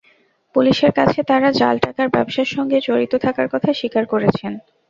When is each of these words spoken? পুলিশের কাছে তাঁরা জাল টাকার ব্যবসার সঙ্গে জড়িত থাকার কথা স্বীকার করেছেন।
পুলিশের 0.55 0.91
কাছে 0.91 1.19
তাঁরা 1.23 1.49
জাল 1.59 1.75
টাকার 1.85 2.07
ব্যবসার 2.09 2.49
সঙ্গে 2.55 2.77
জড়িত 2.87 3.13
থাকার 3.25 3.47
কথা 3.53 3.69
স্বীকার 3.73 4.03
করেছেন। 4.05 4.51